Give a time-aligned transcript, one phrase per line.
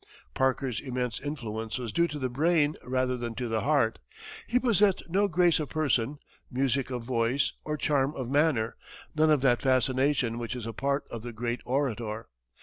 [0.33, 3.99] Parker's immense influence was due to the brain rather than to the heart.
[4.47, 6.17] He possessed no grace of person,
[6.49, 8.75] music of voice, or charm of manner,
[9.13, 12.29] none of that fascination which is a part of the great orator.